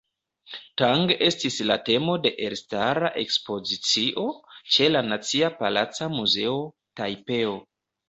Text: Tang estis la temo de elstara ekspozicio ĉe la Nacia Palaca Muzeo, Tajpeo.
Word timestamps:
Tang 0.81 1.11
estis 1.25 1.57
la 1.71 1.77
temo 1.89 2.15
de 2.23 2.31
elstara 2.47 3.13
ekspozicio 3.25 4.27
ĉe 4.79 4.91
la 4.97 5.07
Nacia 5.13 5.55
Palaca 5.63 6.13
Muzeo, 6.19 6.61
Tajpeo. 7.03 7.59